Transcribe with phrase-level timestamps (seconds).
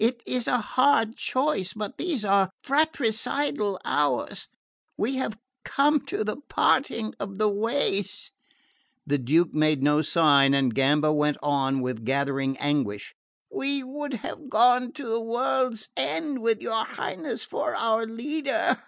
[0.00, 4.48] It is a hard choice, but these are fratricidal hours.
[4.96, 8.32] We have come to the parting of the ways."
[9.06, 13.14] The Duke made no sign, and Gamba went on with gathering anguish:
[13.52, 18.82] "We would have gone to the world's end with your Highness for our leader!"